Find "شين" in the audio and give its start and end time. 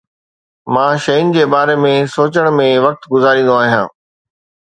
1.03-1.27